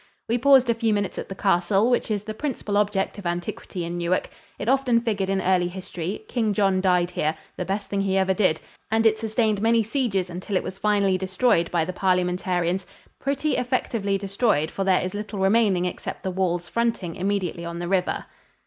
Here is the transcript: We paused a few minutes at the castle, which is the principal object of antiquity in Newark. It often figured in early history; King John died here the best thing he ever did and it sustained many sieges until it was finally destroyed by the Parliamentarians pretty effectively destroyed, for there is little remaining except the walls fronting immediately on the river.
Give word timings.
We 0.27 0.39
paused 0.39 0.67
a 0.67 0.73
few 0.73 0.95
minutes 0.95 1.19
at 1.19 1.29
the 1.29 1.35
castle, 1.35 1.87
which 1.91 2.09
is 2.09 2.23
the 2.23 2.33
principal 2.33 2.75
object 2.77 3.19
of 3.19 3.27
antiquity 3.27 3.85
in 3.85 3.99
Newark. 3.99 4.31
It 4.57 4.67
often 4.67 4.99
figured 4.99 5.29
in 5.29 5.39
early 5.41 5.67
history; 5.67 6.25
King 6.27 6.53
John 6.55 6.81
died 6.81 7.11
here 7.11 7.35
the 7.55 7.65
best 7.65 7.87
thing 7.87 8.01
he 8.01 8.17
ever 8.17 8.33
did 8.33 8.59
and 8.89 9.05
it 9.05 9.19
sustained 9.19 9.61
many 9.61 9.83
sieges 9.83 10.27
until 10.31 10.55
it 10.55 10.63
was 10.63 10.79
finally 10.79 11.19
destroyed 11.19 11.69
by 11.69 11.85
the 11.85 11.93
Parliamentarians 11.93 12.87
pretty 13.19 13.57
effectively 13.57 14.17
destroyed, 14.17 14.71
for 14.71 14.83
there 14.83 15.01
is 15.03 15.13
little 15.13 15.37
remaining 15.37 15.85
except 15.85 16.23
the 16.23 16.31
walls 16.31 16.67
fronting 16.67 17.15
immediately 17.15 17.63
on 17.63 17.77
the 17.77 17.87
river. 17.87 18.25